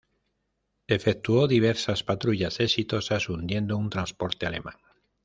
Efectuó 0.87 1.47
diversas 1.47 2.03
patrullas 2.03 2.59
exitosas 2.59 3.29
hundiendo 3.29 3.77
un 3.77 3.91
transporte 3.91 4.47
alemán. 4.47 4.73